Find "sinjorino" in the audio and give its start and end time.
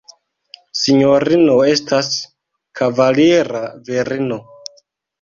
0.83-1.59